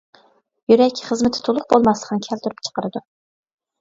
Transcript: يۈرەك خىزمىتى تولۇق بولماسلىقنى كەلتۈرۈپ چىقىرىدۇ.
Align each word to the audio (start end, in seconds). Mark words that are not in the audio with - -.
يۈرەك 0.71 1.01
خىزمىتى 1.09 1.43
تولۇق 1.49 1.69
بولماسلىقنى 1.75 2.27
كەلتۈرۈپ 2.29 2.67
چىقىرىدۇ. 2.69 3.05